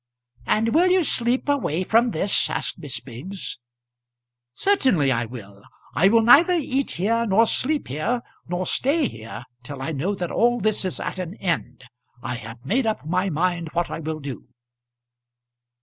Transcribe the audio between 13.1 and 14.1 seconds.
mind what I